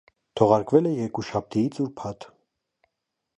Թողարկվել 0.39 0.89
է 0.91 0.93
երկուշաբթիից 0.93 1.79
ուրբաթ։ 1.85 2.27